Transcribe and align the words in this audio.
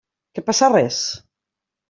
Que 0.37 0.43
passa 0.47 0.69
res? 0.71 1.03